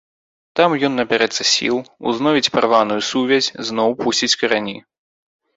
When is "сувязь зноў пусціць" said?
3.11-4.35